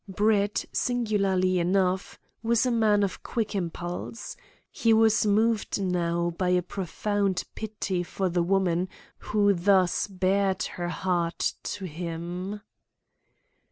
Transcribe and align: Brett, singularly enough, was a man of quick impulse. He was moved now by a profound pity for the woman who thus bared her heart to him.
Brett, 0.07 0.65
singularly 0.71 1.59
enough, 1.59 2.17
was 2.41 2.65
a 2.65 2.71
man 2.71 3.03
of 3.03 3.21
quick 3.21 3.53
impulse. 3.53 4.35
He 4.71 4.93
was 4.93 5.27
moved 5.27 5.79
now 5.79 6.31
by 6.39 6.49
a 6.49 6.63
profound 6.63 7.43
pity 7.53 8.01
for 8.01 8.27
the 8.27 8.41
woman 8.41 8.89
who 9.29 9.53
thus 9.53 10.07
bared 10.07 10.63
her 10.63 10.89
heart 10.89 11.53
to 11.61 11.85
him. 11.85 12.61